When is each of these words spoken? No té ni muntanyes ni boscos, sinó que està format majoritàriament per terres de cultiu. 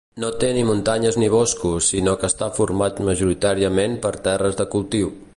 No 0.21 0.29
té 0.43 0.47
ni 0.57 0.61
muntanyes 0.67 1.17
ni 1.23 1.27
boscos, 1.33 1.89
sinó 1.93 2.15
que 2.23 2.29
està 2.33 2.47
format 2.61 3.01
majoritàriament 3.09 3.99
per 4.07 4.13
terres 4.29 4.57
de 4.63 4.67
cultiu. 4.77 5.13